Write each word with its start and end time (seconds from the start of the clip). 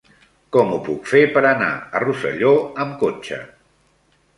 Com 0.55 0.71
ho 0.75 0.79
puc 0.87 1.11
fer 1.11 1.21
per 1.37 1.45
anar 1.51 1.69
a 1.79 2.03
Rosselló 2.07 2.59
amb 2.87 3.01
cotxe? 3.07 3.43